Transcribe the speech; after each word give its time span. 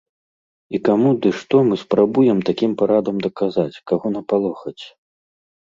І 0.77 0.79
каму 0.87 1.09
ды 1.25 1.33
што 1.41 1.61
мы 1.69 1.75
спрабуем 1.83 2.39
такім 2.49 2.71
парадам 2.83 3.23
даказаць, 3.27 3.71
каго 3.95 4.07
напалохаць? 4.19 4.81